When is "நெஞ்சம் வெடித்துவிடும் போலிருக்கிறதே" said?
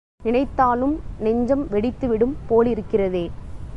1.19-3.25